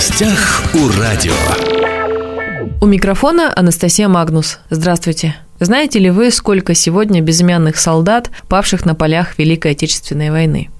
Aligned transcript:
гостях 0.00 0.62
у 0.72 0.98
радио. 0.98 1.34
У 2.80 2.86
микрофона 2.86 3.52
Анастасия 3.54 4.08
Магнус. 4.08 4.58
Здравствуйте. 4.70 5.36
Знаете 5.58 5.98
ли 5.98 6.08
вы, 6.08 6.30
сколько 6.30 6.72
сегодня 6.72 7.20
безымянных 7.20 7.76
солдат, 7.76 8.30
павших 8.48 8.86
на 8.86 8.94
полях 8.94 9.36
Великой 9.38 9.72
Отечественной 9.72 10.30
войны? 10.30 10.70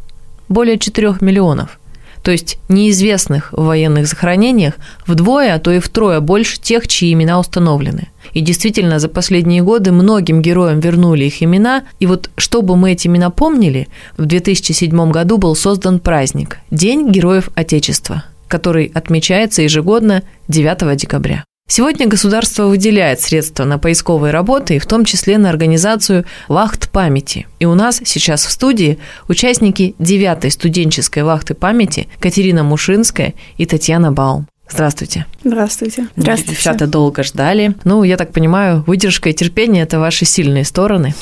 Более 0.48 0.78
4 0.78 1.16
миллионов. 1.20 1.78
То 2.22 2.30
есть 2.30 2.56
неизвестных 2.70 3.52
в 3.52 3.64
военных 3.64 4.06
захоронениях 4.06 4.76
вдвое, 5.06 5.54
а 5.54 5.58
то 5.58 5.70
и 5.70 5.80
втрое 5.80 6.20
больше 6.20 6.58
тех, 6.58 6.88
чьи 6.88 7.12
имена 7.12 7.38
установлены. 7.38 8.08
И 8.32 8.40
действительно, 8.40 8.98
за 8.98 9.10
последние 9.10 9.60
годы 9.60 9.92
многим 9.92 10.40
героям 10.40 10.80
вернули 10.80 11.24
их 11.24 11.42
имена. 11.42 11.84
И 11.98 12.06
вот 12.06 12.30
чтобы 12.38 12.74
мы 12.74 12.92
эти 12.92 13.06
имена 13.06 13.28
помнили, 13.28 13.88
в 14.16 14.24
2007 14.24 15.10
году 15.10 15.36
был 15.36 15.54
создан 15.54 16.00
праздник– 16.00 16.56
День 16.70 17.10
Героев 17.10 17.50
Отечества, 17.54 18.24
который 18.50 18.90
отмечается 18.92 19.62
ежегодно 19.62 20.22
9 20.48 20.96
декабря. 20.96 21.44
Сегодня 21.68 22.08
государство 22.08 22.66
выделяет 22.66 23.20
средства 23.20 23.64
на 23.64 23.78
поисковые 23.78 24.32
работы, 24.32 24.80
в 24.80 24.86
том 24.86 25.04
числе 25.04 25.38
на 25.38 25.48
организацию 25.50 26.24
вахт 26.48 26.90
памяти. 26.90 27.46
И 27.60 27.64
у 27.64 27.76
нас 27.76 28.00
сейчас 28.04 28.44
в 28.44 28.50
студии 28.50 28.98
участники 29.28 29.94
9 30.00 30.52
студенческой 30.52 31.22
вахты 31.22 31.54
памяти 31.54 32.08
Катерина 32.18 32.64
Мушинская 32.64 33.34
и 33.56 33.66
Татьяна 33.66 34.10
Баум. 34.10 34.48
Здравствуйте. 34.68 35.26
Здравствуйте. 35.42 36.08
Здравствуйте. 36.16 36.52
Девчата 36.52 36.86
долго 36.86 37.22
ждали. 37.22 37.74
Ну, 37.84 38.02
я 38.02 38.16
так 38.16 38.32
понимаю, 38.32 38.84
выдержка 38.86 39.30
и 39.30 39.32
терпение– 39.32 39.82
это 39.84 39.98
ваши 39.98 40.24
сильные 40.24 40.64
стороны. 40.64 41.14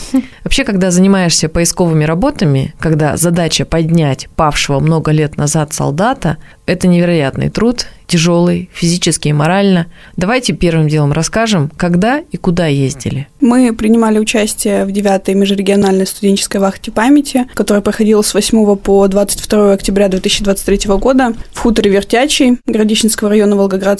Вообще, 0.44 0.64
когда 0.64 0.90
занимаешься 0.90 1.48
поисковыми 1.48 2.04
работами, 2.04 2.74
когда 2.78 3.16
задача 3.16 3.64
поднять 3.64 4.28
павшего 4.34 4.80
много 4.80 5.12
лет 5.12 5.36
назад 5.36 5.72
солдата, 5.72 6.38
это 6.66 6.88
невероятный 6.88 7.48
труд, 7.48 7.86
тяжелый, 8.08 8.70
физически 8.72 9.28
и 9.28 9.32
морально. 9.32 9.86
Давайте 10.16 10.54
первым 10.54 10.88
делом 10.88 11.12
расскажем, 11.12 11.70
когда 11.76 12.18
и 12.18 12.36
куда 12.36 12.66
ездили. 12.66 13.28
Мы 13.40 13.72
принимали 13.74 14.18
участие 14.18 14.84
в 14.84 14.88
9-й 14.88 15.34
межрегиональной 15.34 16.06
студенческой 16.06 16.56
вахте 16.56 16.90
памяти, 16.90 17.46
которая 17.54 17.82
проходила 17.82 18.22
с 18.22 18.34
8 18.34 18.76
по 18.76 19.06
22 19.06 19.72
октября 19.74 20.08
2023 20.08 20.90
года 20.96 21.34
в 21.52 21.58
хуторе 21.58 21.90
Вертячий 21.90 22.58
Городищенского 22.66 23.30
района 23.30 23.56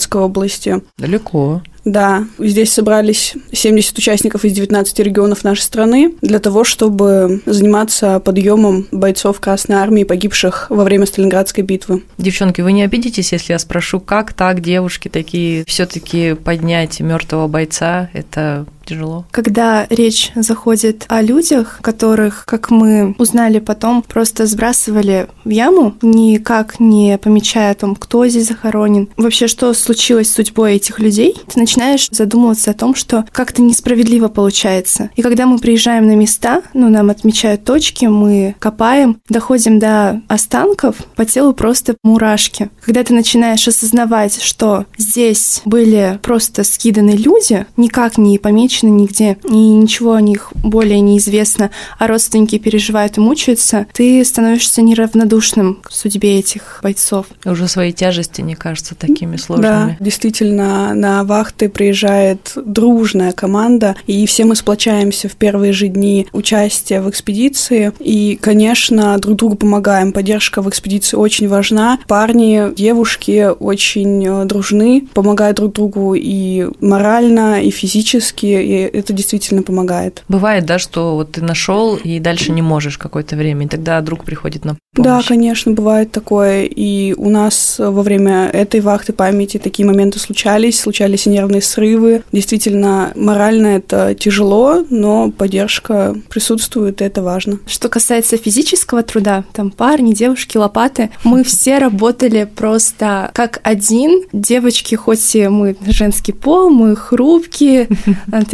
Волгоградской 0.09 0.21
области. 0.21 0.81
Далеко. 0.97 1.61
Да, 1.85 2.27
здесь 2.37 2.73
собрались 2.73 3.33
70 3.51 3.97
участников 3.97 4.45
из 4.45 4.53
19 4.53 4.99
регионов 4.99 5.43
нашей 5.43 5.61
страны 5.61 6.13
для 6.21 6.39
того, 6.39 6.63
чтобы 6.63 7.41
заниматься 7.45 8.19
подъемом 8.19 8.87
бойцов 8.91 9.39
Красной 9.39 9.77
Армии, 9.77 10.03
погибших 10.03 10.67
во 10.69 10.83
время 10.83 11.05
Сталинградской 11.05 11.63
битвы. 11.63 12.03
Девчонки, 12.17 12.61
вы 12.61 12.73
не 12.73 12.83
обидитесь, 12.83 13.31
если 13.31 13.53
я 13.53 13.59
спрошу, 13.59 13.99
как 13.99 14.33
так 14.33 14.61
девушки 14.61 15.07
такие 15.07 15.63
все-таки 15.65 16.33
поднять 16.35 16.99
мертвого 16.99 17.47
бойца? 17.47 18.09
Это 18.13 18.65
тяжело. 18.89 19.25
Когда 19.31 19.85
речь 19.89 20.31
заходит 20.35 21.05
о 21.07 21.21
людях, 21.21 21.79
которых, 21.81 22.45
как 22.45 22.71
мы 22.71 23.15
узнали 23.17 23.59
потом, 23.59 24.01
просто 24.01 24.45
сбрасывали 24.45 25.27
в 25.43 25.49
яму, 25.49 25.95
никак 26.01 26.79
не 26.79 27.17
помечая 27.17 27.71
о 27.71 27.75
том, 27.75 27.95
кто 27.95 28.27
здесь 28.27 28.47
захоронен, 28.47 29.09
вообще 29.17 29.47
что 29.47 29.73
случилось 29.73 30.29
с 30.29 30.35
судьбой 30.35 30.75
этих 30.75 30.99
людей, 30.99 31.35
ты 31.47 31.59
начинаешь 31.59 32.07
задумываться 32.11 32.71
о 32.71 32.73
том, 32.73 32.95
что 32.95 33.25
как-то 33.31 33.61
несправедливо 33.61 34.27
получается. 34.27 35.09
И 35.15 35.21
когда 35.21 35.45
мы 35.45 35.59
приезжаем 35.59 36.07
на 36.07 36.15
места, 36.15 36.63
ну, 36.73 36.89
нам 36.89 37.09
отмечают 37.09 37.63
точки, 37.63 38.05
мы 38.05 38.55
копаем, 38.59 39.21
доходим 39.29 39.79
до 39.79 40.21
останков, 40.27 40.95
по 41.15 41.25
телу 41.25 41.53
просто 41.53 41.95
мурашки. 42.03 42.69
Когда 42.83 43.03
ты 43.03 43.13
начинаешь 43.13 43.67
осознавать, 43.67 44.41
что 44.41 44.85
здесь 44.97 45.61
были 45.65 46.19
просто 46.21 46.63
скиданы 46.63 47.11
люди, 47.11 47.65
никак 47.77 48.17
не 48.17 48.39
помечены 48.39 48.78
женщины 48.79 48.89
нигде, 48.89 49.37
и 49.43 49.55
ничего 49.55 50.13
о 50.13 50.21
них 50.21 50.51
более 50.55 50.99
неизвестно, 50.99 51.71
а 51.97 52.07
родственники 52.07 52.57
переживают 52.57 53.17
и 53.17 53.21
мучаются, 53.21 53.87
ты 53.93 54.23
становишься 54.23 54.81
неравнодушным 54.81 55.79
к 55.83 55.91
судьбе 55.91 56.39
этих 56.39 56.79
бойцов. 56.83 57.27
Уже 57.45 57.67
свои 57.67 57.91
тяжести 57.91 58.41
не 58.41 58.55
кажутся 58.55 58.95
такими 58.95 59.35
сложными. 59.37 59.69
Да, 59.69 59.97
действительно, 59.99 60.93
на 60.93 61.23
вахты 61.23 61.69
приезжает 61.69 62.53
дружная 62.55 63.31
команда, 63.31 63.95
и 64.07 64.25
все 64.25 64.45
мы 64.45 64.55
сплочаемся 64.55 65.27
в 65.29 65.35
первые 65.35 65.73
же 65.73 65.87
дни 65.87 66.27
участия 66.31 67.01
в 67.01 67.09
экспедиции, 67.09 67.91
и, 67.99 68.37
конечно, 68.41 69.17
друг 69.17 69.37
другу 69.37 69.55
помогаем. 69.55 70.11
Поддержка 70.11 70.61
в 70.61 70.69
экспедиции 70.69 71.17
очень 71.17 71.47
важна. 71.47 71.99
Парни, 72.07 72.73
девушки 72.75 73.49
очень 73.59 74.25
э, 74.25 74.45
дружны, 74.45 75.07
помогают 75.13 75.57
друг 75.57 75.73
другу 75.73 76.15
и 76.15 76.67
морально, 76.79 77.61
и 77.61 77.71
физически, 77.71 78.45
и 78.69 78.97
это 78.97 79.13
действительно 79.13 79.63
помогает. 79.63 80.23
Бывает, 80.27 80.65
да, 80.65 80.77
что 80.77 81.15
вот 81.15 81.31
ты 81.31 81.41
нашел 81.41 81.95
и 81.95 82.19
дальше 82.19 82.51
не 82.51 82.61
можешь 82.61 82.97
какое-то 82.97 83.35
время, 83.35 83.65
и 83.65 83.69
тогда 83.69 83.99
друг 84.01 84.23
приходит 84.23 84.63
на 84.63 84.75
помощь. 84.75 84.79
Да, 84.95 85.21
конечно, 85.27 85.71
бывает 85.71 86.11
такое. 86.11 86.65
И 86.65 87.13
у 87.13 87.29
нас 87.29 87.75
во 87.79 88.01
время 88.03 88.49
этой 88.51 88.81
вахты 88.81 89.13
памяти 89.13 89.57
такие 89.57 89.87
моменты 89.87 90.19
случались, 90.19 90.79
случались 90.79 91.25
и 91.25 91.29
нервные 91.29 91.61
срывы. 91.61 92.23
Действительно, 92.31 93.11
морально 93.15 93.67
это 93.67 94.13
тяжело, 94.13 94.83
но 94.89 95.31
поддержка 95.31 96.15
присутствует, 96.29 97.01
и 97.01 97.05
это 97.05 97.23
важно. 97.23 97.59
Что 97.65 97.89
касается 97.89 98.37
физического 98.37 99.01
труда, 99.03 99.45
там 99.53 99.71
парни, 99.71 100.13
девушки, 100.13 100.57
лопаты, 100.57 101.09
мы 101.23 101.43
все 101.43 101.79
работали 101.79 102.47
просто 102.55 103.31
как 103.33 103.61
один. 103.63 104.23
Девочки, 104.33 104.95
хоть 104.95 105.35
и 105.35 105.47
мы 105.47 105.75
женский 105.87 106.33
пол, 106.33 106.69
мы 106.69 106.95
хрупкие, 106.95 107.87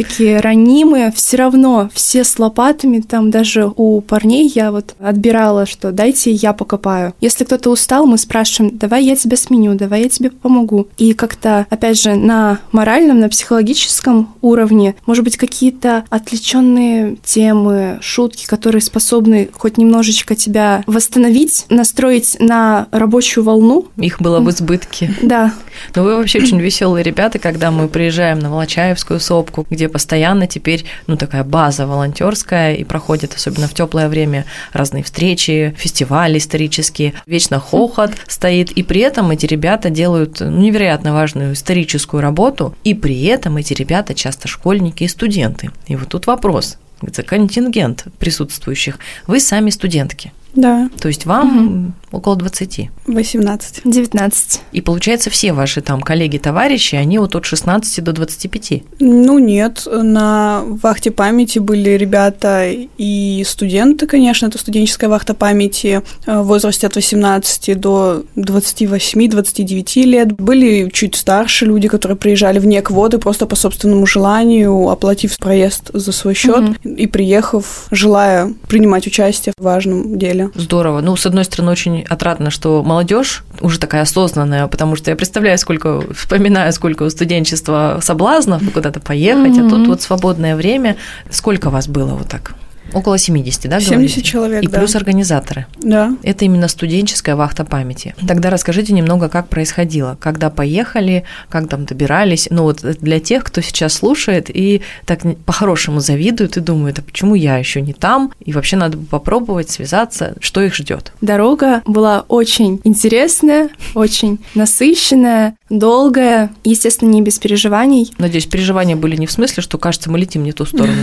такие 0.06 0.40
ранимые, 0.40 1.12
все 1.12 1.36
равно 1.36 1.90
все 1.92 2.24
с 2.24 2.38
лопатами, 2.38 3.00
там 3.00 3.30
даже 3.30 3.70
у 3.76 4.00
парней 4.00 4.50
я 4.54 4.70
вот 4.70 4.94
отбирала, 4.98 5.66
что 5.66 5.92
дайте 5.92 6.30
я 6.32 6.52
покопаю. 6.52 7.14
Если 7.20 7.44
кто-то 7.44 7.70
устал, 7.70 8.06
мы 8.06 8.18
спрашиваем, 8.18 8.76
давай 8.76 9.04
я 9.04 9.16
тебя 9.16 9.36
сменю, 9.36 9.74
давай 9.74 10.02
я 10.02 10.08
тебе 10.08 10.30
помогу. 10.30 10.88
И 10.96 11.12
как-то, 11.12 11.66
опять 11.70 12.00
же, 12.00 12.14
на 12.14 12.60
моральном, 12.72 13.20
на 13.20 13.28
психологическом 13.28 14.34
уровне, 14.42 14.94
может 15.06 15.24
быть, 15.24 15.36
какие-то 15.36 16.04
отвлеченные 16.10 17.16
темы, 17.24 17.98
шутки, 18.00 18.46
которые 18.46 18.82
способны 18.82 19.48
хоть 19.52 19.78
немножечко 19.78 20.34
тебя 20.34 20.84
восстановить, 20.86 21.66
настроить 21.68 22.36
на 22.38 22.86
рабочую 22.92 23.44
волну. 23.44 23.86
Их 23.96 24.20
было 24.20 24.40
в 24.40 24.50
избытке. 24.50 25.14
Да. 25.22 25.52
Но 25.94 26.04
вы 26.04 26.16
вообще 26.16 26.38
очень 26.38 26.60
веселые 26.60 27.02
ребята, 27.02 27.38
когда 27.38 27.70
мы 27.70 27.88
приезжаем 27.88 28.38
на 28.38 28.50
Волочаевскую 28.50 29.20
сопку, 29.20 29.66
где 29.68 29.85
постоянно 29.88 30.46
теперь, 30.46 30.84
ну, 31.06 31.16
такая 31.16 31.44
база 31.44 31.86
волонтерская, 31.86 32.74
и 32.74 32.84
проходят, 32.84 33.34
особенно 33.34 33.68
в 33.68 33.74
теплое 33.74 34.08
время, 34.08 34.44
разные 34.72 35.02
встречи, 35.02 35.74
фестивали 35.78 36.38
исторические, 36.38 37.14
вечно 37.26 37.60
хохот 37.60 38.12
стоит, 38.26 38.70
и 38.72 38.82
при 38.82 39.00
этом 39.00 39.30
эти 39.30 39.46
ребята 39.46 39.90
делают 39.90 40.40
ну, 40.40 40.50
невероятно 40.50 41.12
важную 41.12 41.54
историческую 41.54 42.20
работу, 42.20 42.74
и 42.84 42.94
при 42.94 43.24
этом 43.24 43.56
эти 43.56 43.74
ребята 43.74 44.14
часто 44.14 44.48
школьники 44.48 45.04
и 45.04 45.08
студенты. 45.08 45.70
И 45.86 45.96
вот 45.96 46.08
тут 46.08 46.26
вопрос, 46.26 46.78
это 47.02 47.22
контингент 47.22 48.06
присутствующих. 48.18 48.98
Вы 49.26 49.40
сами 49.40 49.70
студентки. 49.70 50.32
Да. 50.56 50.88
То 50.98 51.08
есть 51.08 51.26
вам 51.26 51.92
угу. 52.10 52.16
около 52.16 52.36
20. 52.36 52.90
18. 53.06 53.82
19. 53.84 54.60
И 54.72 54.80
получается, 54.80 55.30
все 55.30 55.52
ваши 55.52 55.82
там 55.82 56.00
коллеги, 56.00 56.38
товарищи, 56.38 56.96
они 56.96 57.18
вот 57.18 57.36
от 57.36 57.44
16 57.44 58.02
до 58.02 58.12
25? 58.12 58.82
Ну, 59.00 59.38
нет. 59.38 59.86
На 59.86 60.62
вахте 60.64 61.10
памяти 61.10 61.58
были 61.58 61.90
ребята 61.90 62.70
и 62.70 63.44
студенты, 63.46 64.06
конечно, 64.06 64.46
это 64.46 64.58
студенческая 64.58 65.08
вахта 65.08 65.34
памяти 65.34 66.02
э, 66.26 66.40
в 66.40 66.46
возрасте 66.46 66.86
от 66.86 66.96
18 66.96 67.78
до 67.78 68.24
28-29 68.36 70.02
лет. 70.04 70.32
Были 70.32 70.88
чуть 70.90 71.16
старше 71.16 71.66
люди, 71.66 71.88
которые 71.88 72.16
приезжали 72.16 72.58
вне 72.58 72.80
квоты 72.80 73.18
просто 73.18 73.46
по 73.46 73.56
собственному 73.56 74.06
желанию, 74.06 74.88
оплатив 74.88 75.36
проезд 75.38 75.90
за 75.92 76.12
свой 76.12 76.34
счет 76.34 76.70
угу. 76.70 76.88
и 76.88 77.06
приехав, 77.06 77.86
желая 77.90 78.54
принимать 78.68 79.06
участие 79.06 79.52
в 79.58 79.62
важном 79.62 80.18
деле. 80.18 80.45
Здорово. 80.54 81.00
Ну, 81.00 81.16
с 81.16 81.26
одной 81.26 81.44
стороны, 81.44 81.72
очень 81.72 82.02
отрадно, 82.02 82.50
что 82.50 82.82
молодежь 82.82 83.44
уже 83.60 83.78
такая 83.78 84.02
осознанная, 84.02 84.66
потому 84.66 84.96
что 84.96 85.10
я 85.10 85.16
представляю, 85.16 85.58
сколько, 85.58 86.02
вспоминаю, 86.14 86.72
сколько 86.72 87.04
у 87.04 87.10
студенчества 87.10 87.98
соблазнов 88.02 88.62
куда-то 88.72 89.00
поехать, 89.00 89.56
mm-hmm. 89.56 89.66
а 89.66 89.70
тут 89.70 89.86
вот 89.88 90.02
свободное 90.02 90.56
время. 90.56 90.96
Сколько 91.30 91.70
вас 91.70 91.88
было 91.88 92.14
вот 92.14 92.28
так? 92.28 92.54
Около 92.92 93.18
70, 93.18 93.62
да, 93.68 93.80
70 93.80 93.90
говорите? 93.90 94.22
человек, 94.22 94.62
И 94.64 94.68
да. 94.68 94.78
плюс 94.78 94.94
организаторы. 94.96 95.66
Да. 95.80 96.16
Это 96.22 96.44
именно 96.44 96.68
студенческая 96.68 97.36
вахта 97.36 97.64
памяти. 97.64 98.14
Тогда 98.26 98.50
расскажите 98.50 98.92
немного, 98.92 99.28
как 99.28 99.48
происходило, 99.48 100.16
когда 100.20 100.50
поехали, 100.50 101.24
как 101.48 101.68
там 101.68 101.84
добирались. 101.84 102.48
Ну 102.50 102.62
вот 102.62 102.80
для 102.82 103.20
тех, 103.20 103.44
кто 103.44 103.60
сейчас 103.60 103.94
слушает 103.94 104.48
и 104.48 104.82
так 105.04 105.20
по-хорошему 105.44 106.00
завидует 106.00 106.56
и 106.56 106.60
думает, 106.60 106.98
а 106.98 107.02
почему 107.02 107.34
я 107.34 107.56
еще 107.58 107.80
не 107.80 107.92
там? 107.92 108.32
И 108.44 108.52
вообще 108.52 108.76
надо 108.76 108.96
бы 108.96 109.06
попробовать 109.06 109.70
связаться, 109.70 110.34
что 110.40 110.62
их 110.62 110.74
ждет. 110.74 111.12
Дорога 111.20 111.82
была 111.86 112.24
очень 112.28 112.80
интересная, 112.84 113.70
очень 113.94 114.38
насыщенная, 114.54 115.56
долгая, 115.68 116.52
естественно, 116.64 117.10
не 117.10 117.22
без 117.22 117.38
переживаний. 117.38 118.12
Надеюсь, 118.18 118.46
переживания 118.46 118.96
были 118.96 119.16
не 119.16 119.26
в 119.26 119.32
смысле, 119.32 119.62
что 119.62 119.78
кажется, 119.78 120.10
мы 120.10 120.18
летим 120.18 120.44
не 120.44 120.52
ту 120.52 120.64
сторону. 120.64 120.94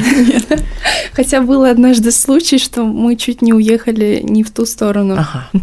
Хотя 1.13 1.42
был 1.42 1.63
однажды 1.63 2.12
случай, 2.12 2.57
что 2.57 2.83
мы 2.83 3.15
чуть 3.15 3.42
не 3.42 3.54
уехали 3.54 4.21
не 4.24 4.44
в 4.44 4.51
ту 4.51 4.65
сторону. 4.65 5.18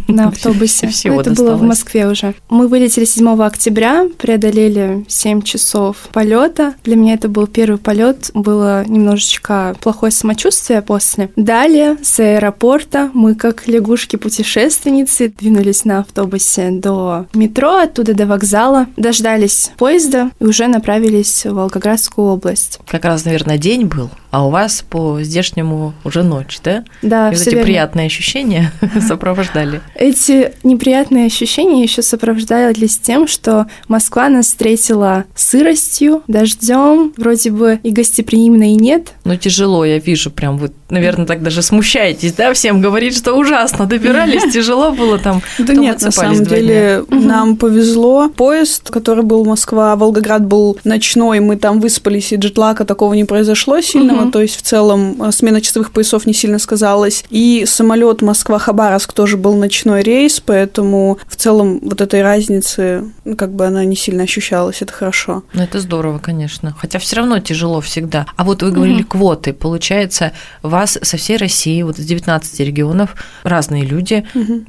На 0.09 0.29
автобусе. 0.29 0.91
Это 1.05 1.31
было 1.33 1.57
в. 1.57 1.71
Москве 1.71 2.09
уже. 2.09 2.35
Мы 2.49 2.67
вылетели 2.67 3.05
7 3.05 3.43
октября, 3.43 4.09
преодолели 4.19 5.05
7 5.07 5.43
часов 5.43 6.09
полета. 6.13 6.75
Для 6.83 6.97
меня 6.97 7.15
это 7.15 7.29
был 7.29 7.47
первый 7.47 7.79
полет, 7.79 8.31
было 8.35 8.85
немножечко 8.87 9.77
плохое 9.81 10.11
самочувствие 10.11 10.83
после. 10.83 11.31
Далее 11.37 11.97
с 12.03 12.19
аэропорта 12.19 13.11
мы, 13.15 13.37
как 13.37 13.69
лягушки-путешественницы, 13.69 15.33
двинулись 15.39 15.85
на 15.85 16.01
автобусе 16.01 16.71
до 16.71 17.27
метро, 17.35 17.77
оттуда 17.77 18.15
до 18.15 18.27
вокзала, 18.27 18.89
дождались 18.97 19.73
поезда 19.77 20.31
и 20.41 20.45
уже 20.45 20.67
направились 20.67 21.45
в 21.45 21.55
Волгоградскую 21.55 22.29
область. 22.29 22.79
Как 22.89 23.05
раз, 23.05 23.25
наверное, 23.25 23.59
день 23.59 23.87
был, 23.87 24.11
а 24.31 24.47
у 24.47 24.51
вас 24.51 24.85
по 24.89 25.21
здешнему 25.23 25.95
уже 26.05 26.23
ночь, 26.23 26.59
да? 26.63 26.85
Да, 27.03 27.31
И 27.31 27.35
вот 27.35 27.41
эти 27.41 27.51
верно. 27.51 27.65
приятные 27.65 28.07
ощущения 28.07 28.73
сопровождали. 29.01 29.81
Эти 29.95 30.53
неприятные 30.63 31.27
ощущения 31.27 31.83
еще 31.83 32.03
сопровождались 32.03 32.99
тем, 32.99 33.27
что 33.27 33.67
Москва 33.89 34.29
нас 34.29 34.47
встретила 34.47 35.25
сыростью, 35.35 36.23
дождем, 36.29 37.13
вроде 37.17 37.51
бы 37.51 37.81
и 37.83 37.91
гостеприимно, 37.91 38.73
и 38.73 38.77
нет. 38.77 39.13
Ну, 39.25 39.37
тяжело, 39.37 39.85
я 39.85 39.99
вижу, 39.99 40.31
прям 40.31 40.59
вы, 40.59 40.71
наверное, 40.91 41.27
так 41.27 41.43
даже 41.43 41.63
смущаетесь, 41.63 42.33
да, 42.35 42.53
всем 42.53 42.81
говорить, 42.81 43.17
что 43.17 43.35
ужасно, 43.35 43.87
добирались, 43.87 44.53
тяжело 44.53 44.93
было 44.93 45.19
там. 45.19 45.43
Да 45.59 45.75
нет, 45.75 46.01
на 46.03 46.11
самом 46.11 46.45
деле 46.45 47.05
нам 47.09 47.57
повезло. 47.57 48.29
Поезд, 48.29 48.91
который 48.91 49.25
был 49.25 49.45
Москва, 49.45 49.97
Волгоград 49.97 50.45
был 50.47 50.79
ночной, 50.85 51.41
мы 51.41 51.57
там 51.57 51.81
выспались, 51.81 52.33
и 52.33 52.37
джетлака 52.37 52.85
такого 52.85 53.15
не 53.15 53.25
произошло 53.25 53.81
сильного, 53.81 54.20
Мгм. 54.23 54.33
то 54.33 54.41
есть 54.43 54.57
в 54.57 54.63
целом 54.63 55.23
э, 55.23 55.33
смена 55.33 55.61
часовых 55.61 55.93
поясов 55.93 56.27
не 56.27 56.33
сильно 56.35 56.59
сказалась. 56.59 57.25
И 57.31 57.65
самолет 57.67 58.23
Москва-Хабаровск 58.23 59.13
тоже 59.13 59.37
был 59.37 59.55
ночной 59.57 60.03
рейс, 60.03 60.41
поэтому 60.41 61.19
в 61.27 61.37
целом 61.37 61.79
вот 61.83 62.01
этой 62.01 62.23
разницы, 62.23 63.05
ну, 63.25 63.37
как 63.37 63.53
бы 63.53 63.67
она 63.67 63.85
не 63.85 63.97
сильно 63.97 64.25
ощущалась, 64.25 64.83
это 64.83 64.93
хорошо. 64.93 65.43
Ну, 65.53 65.63
это 65.63 65.81
здорово, 65.81 66.19
конечно. 66.19 66.75
Хотя 66.79 66.99
все 66.99 67.17
равно 67.17 67.39
тяжело 67.39 67.81
всегда. 67.81 68.27
А 68.37 68.45
вот 68.45 68.63
вы 68.63 68.71
говорили 68.71 69.01
Мгм. 69.01 69.05
квоты. 69.09 69.53
Получается, 69.53 70.33
вас 70.63 70.99
со 71.01 71.17
всей 71.17 71.37
России, 71.37 71.83
вот 71.83 71.99
из 71.99 72.07
19 72.07 72.61
регионов, 72.65 73.15
разные 73.45 73.85
люди 73.85 74.25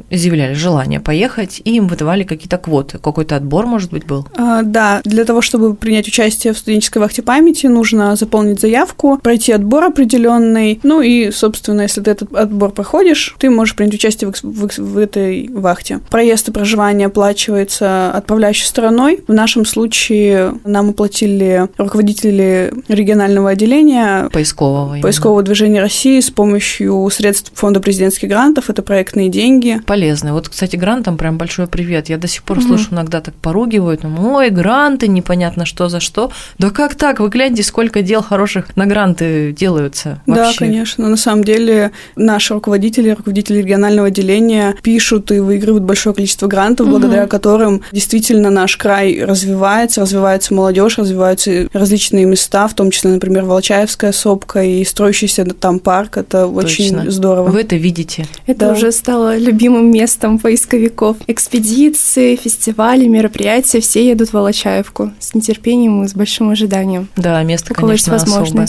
изъявляли 0.09 0.53
желание 0.53 0.99
поехать, 0.99 1.61
и 1.63 1.75
им 1.77 1.87
выдавали 1.87 2.23
какие-то 2.23 2.57
квоты. 2.57 2.97
Какой-то 2.99 3.35
отбор, 3.35 3.65
может 3.65 3.91
быть, 3.91 4.05
был? 4.05 4.27
А, 4.37 4.61
Да, 4.61 5.01
для 5.03 5.25
того, 5.25 5.41
чтобы 5.41 5.73
принять 5.75 6.07
участие 6.07 6.53
в 6.53 6.57
студенческой 6.57 6.99
вахте 6.99 7.21
памяти, 7.21 7.67
нужно 7.67 8.15
заполнить 8.15 8.59
заявку, 8.61 9.17
пройти 9.17 9.40
отбор 9.49 9.83
определенный. 9.85 10.79
Ну 10.83 11.01
и, 11.01 11.31
собственно, 11.31 11.81
если 11.81 12.01
ты 12.01 12.11
этот 12.11 12.33
отбор 12.35 12.71
проходишь, 12.71 13.35
ты 13.39 13.49
можешь 13.49 13.75
принять 13.75 13.93
участие 13.95 14.31
в, 14.31 14.35
в 14.43 14.71
в 14.77 14.97
этой 14.97 15.49
вахте. 15.49 15.99
Проезд 16.09 16.49
и 16.49 16.51
проживание 16.51 17.07
оплачивается 17.07 18.11
отправляющей 18.11 18.65
стороной. 18.65 19.19
В 19.27 19.33
нашем 19.33 19.65
случае 19.65 20.53
нам 20.65 20.89
оплатили 20.89 21.67
руководители 21.77 22.73
регионального 22.87 23.49
отделения 23.51 24.29
Поискового. 24.31 24.93
именно. 24.93 25.01
поискового 25.01 25.41
движения 25.43 25.81
России 25.81 26.19
с 26.19 26.29
помощью 26.29 27.09
средств 27.11 27.51
фонда 27.55 27.79
президентских 27.79 28.29
грантов. 28.29 28.69
Это 28.69 28.81
проектные 28.81 29.29
деньги. 29.29 29.81
Полезные. 29.85 30.33
Вот, 30.33 30.49
кстати, 30.49 30.75
грантам 30.75 31.17
прям 31.17 31.37
большой 31.37 31.67
привет. 31.67 32.09
Я 32.09 32.17
до 32.17 32.27
сих 32.27 32.43
пор 32.43 32.57
Мгм. 32.59 32.67
слышу, 32.67 32.87
иногда 32.91 33.21
так 33.21 33.33
поругивают. 33.35 34.03
ну, 34.03 34.33
Ой, 34.35 34.49
гранты, 34.49 35.07
непонятно 35.07 35.65
что 35.65 35.89
за 35.89 35.99
что. 35.99 36.31
Да 36.57 36.69
как 36.69 36.95
так? 36.95 37.19
Вы 37.19 37.29
гляньте, 37.29 37.63
сколько 37.63 38.01
дел 38.01 38.21
хороших 38.21 38.75
на 38.75 38.85
гранты 38.85 39.30
делаются. 39.57 40.21
Да, 40.27 40.45
Вообще. 40.45 40.59
конечно. 40.59 41.07
На 41.09 41.17
самом 41.17 41.43
деле 41.43 41.91
наши 42.15 42.53
руководители, 42.53 43.09
руководители 43.11 43.57
регионального 43.59 44.07
отделения 44.07 44.75
пишут 44.81 45.31
и 45.31 45.39
выигрывают 45.39 45.83
большое 45.83 46.15
количество 46.15 46.47
грантов, 46.47 46.87
Мгм. 46.87 46.91
благодаря 46.99 47.27
которым 47.27 47.81
действительно 47.91 48.49
наш 48.49 48.77
край 48.77 49.23
развивается, 49.23 50.01
развивается 50.01 50.53
молодежь, 50.53 50.97
развиваются 50.97 51.67
различные 51.73 52.25
места, 52.25 52.67
в 52.67 52.73
том 52.73 52.91
числе, 52.91 53.11
например, 53.11 53.45
Волчаевская 53.45 54.11
сопка 54.11 54.63
и 54.63 54.83
строящийся 54.83 55.45
там 55.45 55.79
парк. 55.79 56.17
Это 56.17 56.47
очень 56.47 56.95
Точно. 56.95 57.11
здорово. 57.11 57.49
Вы 57.49 57.61
это 57.61 57.75
видите. 57.75 58.27
Это 58.47 58.67
Да. 58.67 58.71
уже 58.73 58.91
стало 58.91 59.37
любимым 59.37 59.91
местом 59.91 60.39
поисковиков. 60.39 61.17
Экспедиции, 61.27 62.35
фестивали, 62.35 63.05
мероприятия, 63.07 63.81
все 63.81 64.07
едут 64.07 64.29
в 64.29 64.33
Волочаевку 64.33 65.11
с 65.19 65.33
нетерпением 65.33 66.03
и 66.03 66.07
с 66.07 66.13
большим 66.13 66.49
ожиданием. 66.49 67.07
Да, 67.15 67.41
место, 67.43 67.73
У 67.73 67.75
конечно, 67.75 68.15
особое. 68.15 68.67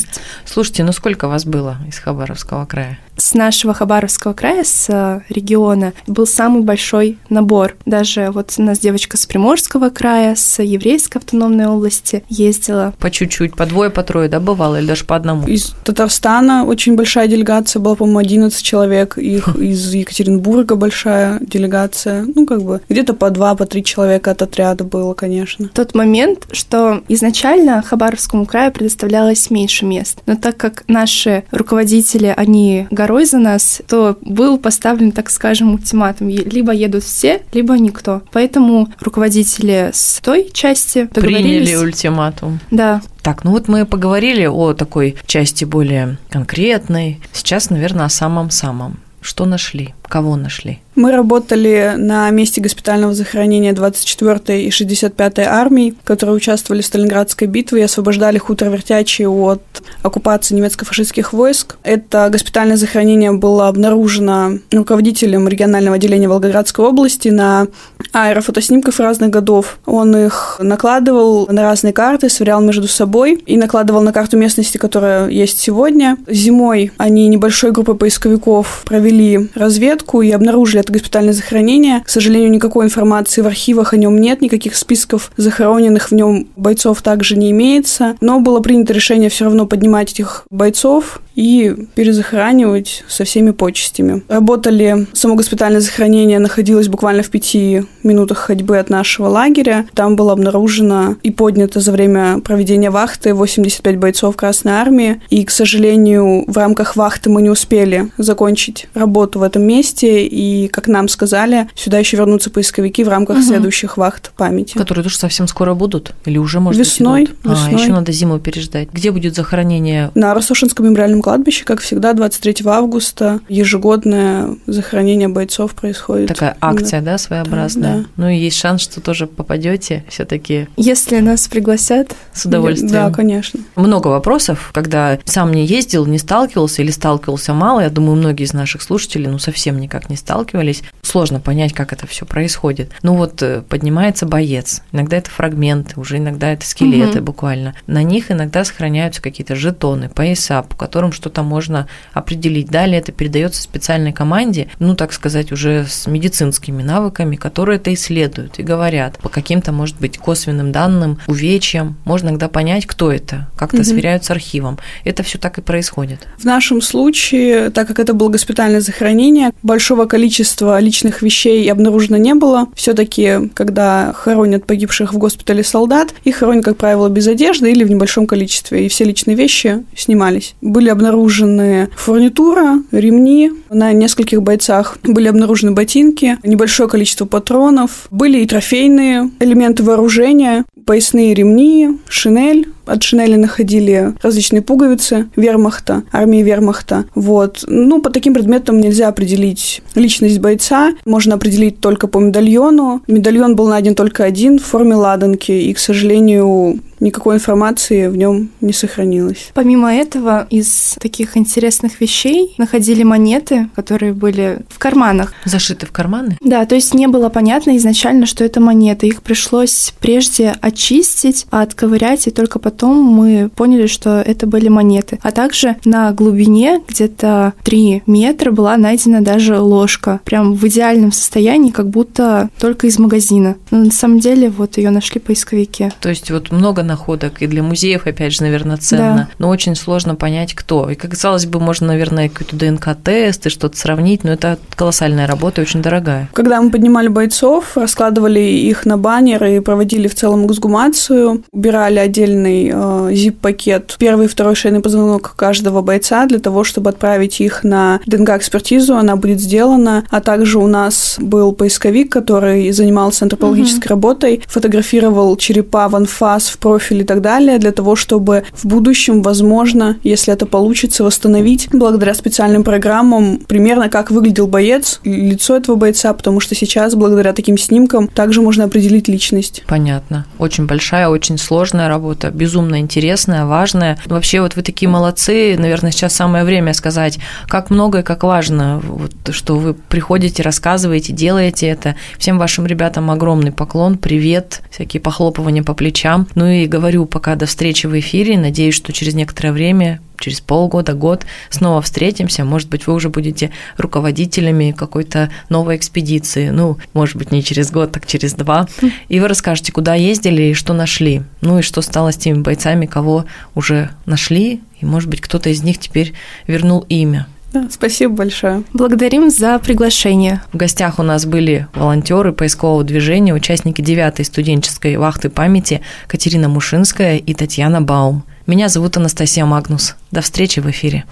Слушайте, 0.53 0.85
ну 0.85 0.93
сколько 0.93 1.29
вас 1.29 1.47
было 1.47 1.79
из 1.89 1.99
Хабаровского 1.99 2.67
края? 2.67 2.99
С 3.23 3.35
нашего 3.35 3.73
Хабаровского 3.73 4.33
края, 4.33 4.65
с 4.65 4.87
э, 4.89 5.21
региона, 5.29 5.93
был 6.09 6.27
самый 6.27 6.63
большой 6.63 7.19
набор. 7.29 7.77
Даже 7.87 8.33
вот 8.33 8.53
у 8.59 8.63
нас 8.63 8.81
девочка 8.81 9.17
с 9.17 9.27
Приморского 9.27 9.91
края, 9.91 10.35
с 10.35 10.61
Еврейской 10.61 11.19
автономной 11.19 11.67
области 11.67 12.25
ездила. 12.29 12.93
По 12.99 13.13
чуть-чуть, 13.13 13.55
по 13.55 13.65
двое, 13.65 13.91
по 13.91 14.03
трое, 14.03 14.29
да, 14.29 14.41
бывало, 14.41 14.81
или 14.81 14.89
даже 14.89 15.05
по 15.05 15.15
одному? 15.15 15.47
Из 15.47 15.73
Татарстана 15.85 16.65
очень 16.65 16.97
большая 16.97 17.29
делегация 17.29 17.79
была, 17.79 17.95
по-моему, 17.95 18.19
11 18.19 18.61
человек. 18.61 19.17
Их 19.17 19.55
из 19.55 19.95
Екатеринбурга 19.95 20.75
большая 20.75 21.39
делегация. 21.41 22.27
Ну, 22.35 22.45
как 22.45 22.65
бы, 22.65 22.81
где-то 22.89 23.15
по 23.15 23.31
два, 23.31 23.55
по 23.55 23.67
три 23.67 23.85
человека 23.85 24.33
от 24.33 24.43
отряда 24.43 24.83
было, 24.83 25.15
конечно. 25.15 25.71
Тот 25.73 25.95
момент, 25.95 26.49
что 26.51 27.05
изначально 27.07 27.83
Хабаровскому 27.83 28.47
краю 28.47 28.73
предоставлялось 28.73 29.49
меньше 29.49 29.85
мест. 29.85 30.19
Но 30.27 30.35
так 30.35 30.57
как 30.57 30.83
наши 30.89 31.45
руководители, 31.53 32.35
они 32.37 32.89
горой 33.13 33.27
за 33.27 33.39
нас, 33.39 33.83
то 33.87 34.17
был 34.23 34.59
поставлен, 34.59 35.13
так 35.13 35.29
скажем, 35.29 35.75
ультиматум. 35.75 36.29
Либо 36.29 36.73
едут 36.73 37.05
все, 37.05 37.43
либо 37.53 37.75
никто. 37.75 38.23
Поэтому 38.33 38.89
руководители 39.01 39.91
с 39.93 40.21
той 40.23 40.51
части 40.53 41.09
договорились. 41.13 41.69
Приняли 41.69 41.75
ультиматум. 41.77 42.61
Да, 42.71 43.03
Так, 43.23 43.45
ну 43.45 43.51
вот 43.51 43.69
мы 43.69 43.85
поговорили 43.85 44.47
о 44.47 44.73
такой 44.73 45.17
части 45.27 45.65
более 45.65 46.17
конкретной. 46.31 47.21
Сейчас, 47.33 47.71
наверное, 47.71 48.07
о 48.07 48.09
самом-самом. 48.09 48.99
Что 49.21 49.45
нашли? 49.45 49.95
Кого 50.13 50.37
нашли? 50.37 50.79
Мы 50.95 51.11
работали 51.11 51.95
на 51.97 52.29
месте 52.29 52.61
госпитального 52.61 53.15
захоронения 53.15 53.73
24-й 53.73 54.65
и 54.65 54.69
65-й 54.69 55.45
армии, 55.45 55.95
которые 56.05 56.37
участвовали 56.37 56.83
в 56.83 56.87
Сталинградской 56.87 57.49
битве 57.49 57.81
и 57.81 57.85
освобождали 57.85 58.37
хутор 58.37 58.69
Вертячий 58.69 59.27
от 59.27 59.63
оккупации 60.03 60.55
немецко-фашистских 60.55 61.33
войск. 61.33 61.77
Это 61.83 62.29
госпитальное 62.31 62.77
захоронение 62.77 63.33
было 63.33 63.69
обнаружено 63.69 64.59
руководителем 64.71 65.49
регионального 65.49 65.97
отделения 65.97 66.29
Волгоградской 66.29 66.85
области 66.85 67.29
на 67.29 67.69
аэрофотоснимках 68.13 69.01
разных 69.01 69.31
годов. 69.31 69.79
Он 69.87 70.15
их 70.15 70.59
накладывал 70.61 71.47
на 71.51 71.63
разные 71.63 71.95
карты, 71.95 72.29
сверял 72.29 72.61
между 72.61 72.87
собой 72.87 73.43
и 73.47 73.57
накладывал 73.57 74.03
на 74.03 74.13
карту 74.13 74.37
местности, 74.37 74.77
которая 74.77 75.31
есть 75.31 75.59
сегодня. 75.59 76.19
Зимой 76.29 76.93
они 76.99 77.29
небольшой 77.29 77.73
группой 77.73 77.95
поисковиков 77.95 78.83
провели 78.85 79.49
разведку 79.55 80.02
и 80.23 80.31
обнаружили 80.31 80.81
это 80.81 80.93
госпитальное 80.93 81.33
захоронение. 81.33 82.01
К 82.05 82.09
сожалению, 82.09 82.51
никакой 82.51 82.87
информации 82.87 83.41
в 83.41 83.47
архивах 83.47 83.93
о 83.93 83.97
нем 83.97 84.21
нет, 84.21 84.41
никаких 84.41 84.77
списков 84.77 85.31
захороненных 85.37 86.11
в 86.11 86.15
нем 86.15 86.49
бойцов 86.57 87.03
также 87.03 87.37
не 87.37 87.51
имеется. 87.51 88.17
Но 88.21 88.41
было 88.41 88.61
принято 88.61 88.93
решение 88.93 89.29
все 89.29 89.45
равно 89.45 89.67
поднимать 89.67 90.13
этих 90.13 90.45
бойцов 90.51 91.21
и 91.35 91.75
перезахоранивать 91.95 93.05
со 93.09 93.25
всеми 93.25 93.53
почестями. 93.53 94.23
Работали, 94.29 95.07
само 95.13 95.35
госпитальное 95.35 95.81
захоронение 95.81 96.39
находилось 96.39 96.89
буквально 96.89 97.23
в 97.23 97.31
пяти 97.31 97.83
минутах 98.03 98.39
ходьбы 98.39 98.79
от 98.79 98.91
нашего 98.91 99.29
лагеря. 99.29 99.87
Там 99.95 100.17
было 100.17 100.33
обнаружено 100.33 101.17
и 101.23 101.31
поднято 101.31 101.81
за 101.81 101.93
время 101.93 102.41
проведения 102.41 102.91
вахты 102.91 103.35
85 103.35 103.97
бойцов 103.97 104.37
Красной 104.37 104.73
Армии. 104.73 105.23
И, 105.31 105.45
к 105.45 105.51
сожалению, 105.51 106.45
в 106.47 106.57
рамках 106.57 106.97
вахты 106.97 107.31
мы 107.31 107.43
не 107.43 107.51
успели 107.51 108.11
закончить 108.19 108.89
работу 108.95 109.39
в 109.39 109.43
этом 109.43 109.63
месте, 109.63 109.92
месте, 109.93 110.27
и, 110.27 110.69
как 110.69 110.89
нам 110.89 111.09
сказали, 111.09 111.69
сюда 111.75 111.99
еще 111.99 112.17
вернутся 112.17 112.51
поисковики 112.51 113.05
в 113.05 113.09
рамках 113.09 113.39
угу. 113.39 113.45
следующих 113.45 113.97
вахт 113.97 114.33
памяти. 114.37 114.77
Которые 114.79 115.05
тоже 115.05 115.17
совсем 115.17 115.47
скоро 115.47 115.75
будут? 115.75 116.15
Или 116.25 116.39
уже, 116.39 116.61
может 116.61 116.81
весной, 116.81 117.23
быть, 117.23 117.31
идут? 117.31 117.53
Весной. 117.53 117.75
А, 117.75 117.79
еще 117.79 117.93
надо 117.93 118.13
зиму 118.13 118.39
переждать. 118.39 118.89
Где 118.93 119.11
будет 119.11 119.35
захоронение? 119.35 120.11
На 120.15 120.35
Росошинском 120.35 120.87
мемориальном 120.87 121.23
кладбище, 121.23 121.65
как 121.65 121.81
всегда, 121.81 122.13
23 122.13 122.57
августа 122.67 123.41
ежегодное 123.49 124.57
захоронение 124.67 125.29
бойцов 125.29 125.75
происходит. 125.75 126.29
Такая 126.29 126.57
акция, 126.61 127.01
да, 127.01 127.19
своеобразная? 127.19 127.99
Да. 127.99 128.05
Ну 128.17 128.29
и 128.29 128.37
есть 128.37 128.59
шанс, 128.59 128.83
что 128.83 129.01
тоже 129.01 129.27
попадете 129.27 130.05
все-таки. 130.09 130.69
Если 130.77 131.19
нас 131.19 131.49
пригласят. 131.49 132.15
С 132.33 132.47
удовольствием. 132.47 132.93
Да, 132.93 133.11
конечно. 133.11 133.61
Много 133.77 134.09
вопросов, 134.09 134.71
когда 134.73 135.19
сам 135.25 135.53
не 135.53 135.67
ездил, 135.67 136.07
не 136.07 136.19
сталкивался 136.19 136.83
или 136.83 136.91
сталкивался 136.91 137.53
мало. 137.53 137.81
Я 137.81 137.91
думаю, 137.91 138.17
многие 138.17 138.45
из 138.45 138.53
наших 138.53 138.83
слушателей 138.83 139.29
ну 139.29 139.39
совсем 139.39 139.72
никак 139.81 140.11
не 140.11 140.17
сталкивались. 140.17 140.83
Сложно 141.03 141.41
понять, 141.41 141.73
как 141.73 141.93
это 141.93 142.07
все 142.07 142.27
происходит. 142.27 142.93
Ну 143.03 143.17
вот 143.17 143.43
э, 143.43 143.63
поднимается 143.69 144.27
боец. 144.27 144.83
Иногда 144.93 145.17
это 145.17 145.31
фрагменты, 145.31 145.99
уже 145.99 146.19
иногда 146.19 146.53
это 146.53 146.67
скелеты 146.67 147.19
угу. 147.19 147.27
буквально. 147.27 147.75
На 147.87 148.03
них 148.03 148.31
иногда 148.31 148.65
сохраняются 148.65 149.23
какие-то 149.23 149.57
жетоны, 149.57 150.09
пояса, 150.09 150.63
по 150.63 150.77
которым 150.77 151.13
что-то 151.13 151.43
можно 151.43 151.89
определить. 152.13 152.69
Далее 152.69 152.99
это 152.99 153.13
передается 153.13 153.63
специальной 153.63 154.13
команде, 154.13 154.69
ну 154.79 154.95
так 154.95 155.13
сказать, 155.13 155.53
уже 155.53 155.87
с 155.87 156.07
медицинскими 156.07 156.83
навыками, 156.83 157.37
которые 157.37 157.77
это 157.77 157.93
исследуют 157.95 158.59
и 158.59 158.63
говорят 158.63 159.19
по 159.19 159.29
каким-то, 159.29 159.73
может 159.73 159.99
быть, 159.99 160.19
косвенным 160.19 160.73
данным, 160.73 161.19
увечьям. 161.27 161.97
Можно 162.05 162.31
иногда 162.31 162.49
понять, 162.49 162.87
кто 162.87 163.13
это, 163.13 163.49
как-то 163.57 163.79
угу. 163.79 163.85
сверяют 163.85 164.25
с 164.25 164.31
архивом. 164.31 164.79
Это 165.05 165.23
все 165.23 165.39
так 165.39 165.59
и 165.59 165.61
происходит. 165.61 166.27
В 166.39 166.45
нашем 166.45 166.81
случае, 166.81 167.71
так 167.71 167.89
как 167.89 167.99
это 167.99 168.15
было 168.15 168.29
госпитальное 168.29 168.81
захоронение, 168.81 169.53
большого 169.63 170.07
количества 170.07 170.79
личных 170.81 171.23
вещей 171.23 171.71
обнаружено 171.71 172.17
не 172.17 172.35
было. 172.35 172.69
Все-таки, 172.75 173.51
когда 173.55 174.13
хоронят 174.15 174.67
погибших 174.67 175.13
в 175.13 175.19
госпитале 175.19 175.63
солдат, 175.63 176.15
их 176.25 176.37
хоронят, 176.37 176.65
как 176.65 176.77
правило, 176.77 177.09
без 177.09 177.27
одежды 177.27 177.71
или 177.71 177.85
в 177.85 177.91
небольшом 177.91 178.27
количестве, 178.27 178.87
и 178.87 178.89
все 178.89 179.05
личные 179.05 179.37
вещи 179.37 179.85
снимались. 179.97 180.55
Были 180.61 180.89
обнаружены 180.89 181.89
фурнитура, 181.97 182.83
ремни, 182.91 183.51
на 183.71 183.93
нескольких 183.93 184.43
бойцах 184.43 184.99
были 185.03 185.29
обнаружены 185.29 185.73
ботинки, 185.73 186.39
небольшое 186.43 186.89
количество 186.89 187.25
патронов, 187.25 188.07
были 188.11 188.39
и 188.41 188.47
трофейные 188.47 189.31
элементы 189.41 189.83
вооружения, 189.83 190.65
поясные 190.85 191.35
ремни, 191.35 191.99
шинель, 192.09 192.69
от 192.93 193.03
шинели 193.03 193.37
находили 193.37 194.15
различные 194.23 194.63
пуговицы 194.63 195.29
вермахта, 195.37 196.03
армии 196.13 196.43
вермахта. 196.43 197.07
Вот. 197.15 197.65
Ну, 197.67 198.03
по 198.03 198.11
таким 198.11 198.35
предметам 198.35 198.81
нельзя 198.81 199.09
определить 199.09 199.83
личность 199.95 200.39
бойца. 200.39 200.93
Можно 201.05 201.37
определить 201.37 201.81
только 201.81 202.07
по 202.07 202.19
медальону. 202.19 203.03
Медальон 203.07 203.57
был 203.57 203.69
найден 203.69 203.95
только 203.95 204.25
один 204.25 204.59
в 204.59 204.65
форме 204.65 204.95
ладанки, 204.95 205.53
и, 205.53 205.73
к 205.73 205.79
сожалению, 205.79 206.81
никакой 207.03 207.37
информации 207.37 208.07
в 208.07 208.17
нем 208.17 208.51
не 208.61 208.73
сохранилось. 208.73 209.51
Помимо 209.55 209.93
этого, 209.93 210.47
из 210.51 210.97
таких 211.01 211.37
интересных 211.37 212.01
вещей 212.01 212.55
находили 212.59 213.03
монеты, 213.03 213.69
которые 213.75 214.13
были 214.13 214.61
в 214.69 214.79
карманах. 214.79 215.33
Зашиты 215.45 215.87
в 215.87 215.93
карманы? 215.93 216.39
Да, 216.41 216.65
то 216.65 216.75
есть 216.75 216.95
не 216.95 217.09
было 217.09 217.29
понятно 217.29 217.77
изначально, 217.77 218.27
что 218.27 218.45
это 218.45 218.61
монеты. 218.61 219.09
Их 219.09 219.23
пришлось 219.23 219.93
прежде 220.01 220.55
очистить, 220.61 221.47
отковырять, 221.51 222.27
и 222.29 222.31
только 222.31 222.59
потом 222.59 223.03
мы 223.03 223.51
поняли, 223.55 223.87
что 223.87 224.21
это 224.21 224.47
были 224.47 224.69
монеты. 224.69 225.19
А 225.23 225.33
также 225.33 225.77
на 225.85 226.13
глубине 226.13 226.81
где-то 226.87 227.55
3 227.65 228.05
метра 228.07 228.53
была 228.53 228.77
найдена 228.77 229.23
даже 229.23 229.59
ложка. 229.59 230.21
Прям 230.25 230.55
в 230.55 230.67
идеальном 230.69 231.13
состоянии, 231.13 231.71
как 231.71 231.89
будто 231.89 232.49
только 232.59 232.87
из 232.87 232.99
магазина. 232.99 233.57
Но 233.71 233.79
на 233.79 233.91
самом 233.91 234.21
деле 234.21 234.51
вот 234.51 234.77
ее 234.77 234.91
нашли 234.91 235.21
поисковики. 235.21 235.91
То 236.01 236.09
есть 236.09 236.31
вот 236.31 236.53
много 236.53 236.83
находок 236.93 237.43
и 237.43 237.47
для 237.47 237.63
музеев, 237.63 238.07
опять 238.07 238.33
же, 238.33 238.43
наверное, 238.43 238.77
ценно. 238.77 239.29
Да. 239.29 239.29
Но 239.39 239.49
очень 239.49 239.75
сложно 239.75 240.15
понять, 240.15 240.55
кто. 240.55 240.91
И, 240.91 240.95
как 240.95 241.13
казалось 241.13 241.47
бы, 241.47 241.59
можно, 241.61 241.89
наверное, 241.89 242.29
какой-то 242.29 242.57
ДНК-тест 242.57 243.47
и 243.47 243.51
что-то 243.51 243.77
сравнить, 243.77 244.25
но 244.25 244.33
это 244.33 244.59
колоссальная 244.75 245.27
работа 245.27 245.61
и 245.61 245.65
очень 245.65 245.83
дорогая. 245.83 246.29
Когда 246.33 246.61
мы 246.61 246.71
поднимали 246.71 247.09
бойцов, 247.09 247.77
раскладывали 247.77 248.41
их 248.41 248.85
на 248.85 248.99
баннеры 248.99 249.57
и 249.57 249.61
проводили 249.61 250.09
в 250.09 250.15
целом 250.15 250.47
эксгумацию, 250.47 251.45
убирали 251.53 251.99
отдельный 251.99 252.69
э, 252.69 252.73
zip-пакет, 253.13 253.97
первый 253.99 254.27
и 254.27 254.29
второй 254.29 254.55
шейный 254.55 254.81
позвонок 254.81 255.35
каждого 255.37 255.81
бойца 255.83 256.27
для 256.27 256.39
того, 256.39 256.65
чтобы 256.65 256.91
отправить 256.91 257.41
их 257.41 257.65
на 257.65 258.01
ДНК-экспертизу, 258.07 258.95
она 258.97 259.17
будет 259.17 259.41
сделана. 259.41 260.05
А 260.11 260.21
также 260.21 260.59
у 260.59 260.67
нас 260.67 261.17
был 261.19 261.53
поисковик, 261.53 262.13
который 262.13 262.71
занимался 262.73 263.25
антропологической 263.25 263.87
угу. 263.87 263.91
работой, 263.91 264.43
фотографировал 264.47 265.37
черепа 265.37 265.89
в 265.89 265.97
анфас, 265.97 266.49
в 266.49 266.59
профиль 266.59 266.82
и 266.91 267.05
так 267.05 267.21
далее, 267.21 267.59
для 267.59 267.73
того, 267.73 267.97
чтобы 267.97 268.45
в 268.53 268.67
будущем, 268.67 269.23
возможно, 269.23 269.99
если 270.03 270.33
это 270.33 270.47
получится, 270.47 271.05
восстановить 271.05 271.69
благодаря 271.73 272.15
специальным 272.15 272.65
программам 272.65 273.39
примерно 273.47 273.89
как 273.89 274.11
выглядел 274.11 274.47
боец, 274.47 275.01
лицо 275.05 275.57
этого 275.57 275.77
бойца, 275.77 276.13
потому 276.13 276.41
что 276.41 276.55
сейчас, 276.55 276.95
благодаря 276.95 277.33
таким 277.33 277.59
снимкам, 277.59 278.09
также 278.09 278.43
можно 278.43 278.65
определить 278.65 279.09
личность. 279.09 279.63
Понятно. 279.67 280.27
Очень 280.39 280.67
большая, 280.67 281.09
очень 281.09 281.39
сложная 281.39 281.89
работа, 281.89 282.31
безумно 282.31 282.81
интересная, 282.81 283.47
важная. 283.47 283.99
Вообще 284.07 284.41
вот 284.41 284.57
вы 284.57 284.63
такие 284.63 284.89
молодцы, 284.89 285.57
наверное, 285.59 285.91
сейчас 285.91 286.15
самое 286.15 286.45
время 286.45 286.75
сказать, 286.75 287.19
как 287.49 287.71
много 287.71 288.01
и 288.01 288.03
как 288.03 288.23
важно, 288.23 288.81
вот, 288.85 289.13
что 289.31 289.57
вы 289.57 289.75
приходите, 289.75 290.43
рассказываете, 290.43 291.13
делаете 291.13 291.67
это. 291.69 291.97
Всем 292.19 292.39
вашим 292.39 292.67
ребятам 292.67 293.11
огромный 293.11 293.53
поклон, 293.53 293.99
привет, 293.99 294.63
всякие 294.71 295.01
похлопывания 295.01 295.63
по 295.63 295.75
плечам. 295.75 296.27
Ну 296.35 296.47
и 296.47 296.62
говорю 296.67 297.07
пока 297.07 297.35
до 297.37 297.47
встречи 297.47 297.87
в 297.87 297.99
эфире, 297.99 298.39
надеюсь, 298.39 298.75
что 298.75 298.93
через 298.93 299.15
некоторое 299.15 299.53
время 299.53 300.01
через 300.23 300.41
полгода, 300.41 300.95
год 300.95 301.27
снова 301.51 301.83
встретимся. 301.83 302.45
Может 302.45 302.69
быть, 302.69 302.87
вы 302.87 302.95
уже 302.95 303.09
будете 303.09 303.51
руководителями 303.77 304.75
какой-то 304.77 305.31
новой 305.49 305.77
экспедиции. 305.77 306.51
Ну, 306.51 306.79
может 306.95 307.17
быть, 307.17 307.33
не 307.33 307.43
через 307.43 307.71
год, 307.71 307.93
так 307.93 308.07
через 308.07 308.35
два. 308.35 308.69
И 309.09 309.21
вы 309.21 309.29
расскажете, 309.29 309.73
куда 309.73 309.95
ездили 309.95 310.43
и 310.43 310.55
что 310.55 310.73
нашли. 310.73 311.23
Ну 311.41 311.59
и 311.59 311.63
что 311.63 311.83
стало 311.83 312.13
с 312.13 312.17
теми 312.17 312.41
бойцами, 312.41 312.87
кого 312.87 313.27
уже 313.55 313.91
нашли. 314.07 314.61
И, 314.81 314.87
может 314.87 315.11
быть, 315.11 315.21
кто-то 315.21 315.51
из 315.51 315.63
них 315.63 315.79
теперь 315.79 316.15
вернул 316.47 316.87
имя. 316.89 317.27
Да, 317.53 317.67
спасибо 317.71 318.15
большое. 318.15 318.63
Благодарим 318.73 319.31
за 319.31 319.59
приглашение. 319.59 320.43
В 320.53 320.57
гостях 320.57 320.99
у 320.99 321.03
нас 321.03 321.27
были 321.27 321.67
волонтеры 321.75 322.33
поискового 322.33 322.83
движения, 322.83 323.35
участники 323.35 323.83
9 323.83 324.27
студенческой 324.27 324.97
вахты 324.97 325.29
памяти 325.29 325.83
Катерина 326.07 326.49
Мушинская 326.49 327.19
и 327.19 327.35
Татьяна 327.35 327.83
Баум. 327.83 328.25
Меня 328.47 328.69
зовут 328.69 328.97
Анастасия 328.97 329.45
Магнус. 329.45 329.97
До 330.11 330.23
встречи 330.23 330.61
в 330.61 330.71
эфире. 330.71 331.05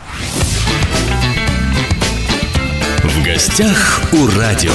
В 3.03 3.25
гостях 3.25 4.01
у 4.13 4.27
радио. 4.39 4.73